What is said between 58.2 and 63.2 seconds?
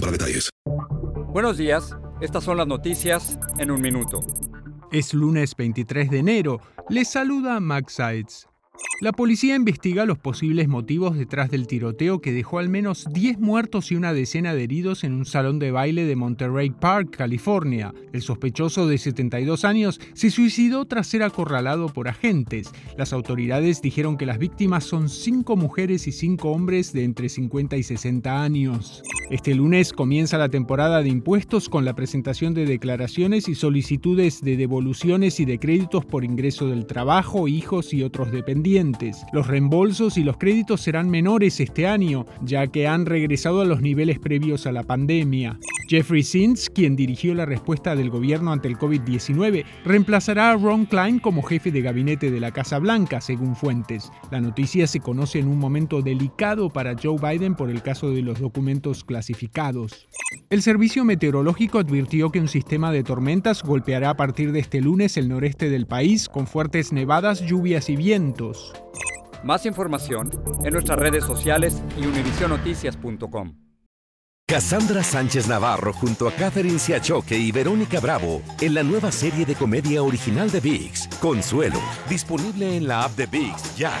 los documentos clasificados. El servicio meteorológico advirtió que un sistema de